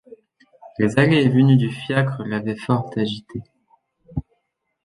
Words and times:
Les 0.79 0.97
allées 0.97 1.21
et 1.25 1.29
venues 1.29 1.57
du 1.57 1.69
fiacre 1.69 2.23
l’avaient 2.25 2.55
fort 2.55 2.89
agité. 2.97 3.43